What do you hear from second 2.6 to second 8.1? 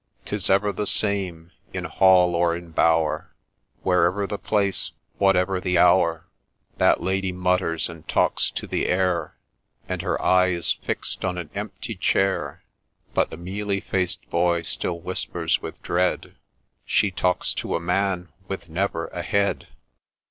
bower, Wherever the place, whatever the hour, That Lady mutters, and